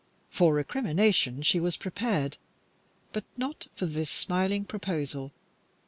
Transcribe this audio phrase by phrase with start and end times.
[0.31, 2.37] For recrimination she was prepared,
[3.13, 5.31] but not for this smiling proposal.